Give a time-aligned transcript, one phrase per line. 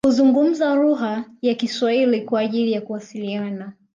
[0.05, 3.73] Huzungumza lugha ya kiswahili kwa ajili ya kuwasiliana